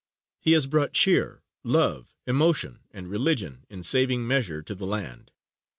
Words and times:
He 0.39 0.53
has 0.53 0.65
brought 0.65 0.93
cheer, 0.93 1.43
love, 1.63 2.15
emotion 2.25 2.79
and 2.89 3.07
religion 3.07 3.67
in 3.69 3.83
saving 3.83 4.27
measure 4.27 4.63
to 4.63 4.73
the 4.73 4.87
land. 4.87 5.29